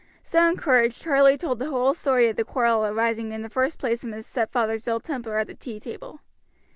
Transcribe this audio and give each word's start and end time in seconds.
So 0.23 0.49
encouraged 0.49 0.99
Charlie 1.03 1.37
told 1.37 1.59
the 1.59 1.69
whole 1.69 1.93
story 1.93 2.27
of 2.27 2.35
the 2.35 2.43
quarrel 2.43 2.87
arising 2.87 3.31
in 3.31 3.43
the 3.43 3.51
first 3.51 3.77
place 3.77 4.01
from 4.01 4.13
his 4.13 4.25
stepfather's 4.25 4.87
ill 4.87 4.99
temper 4.99 5.37
at 5.37 5.45
the 5.45 5.53
tea 5.53 5.79
table. 5.79 6.21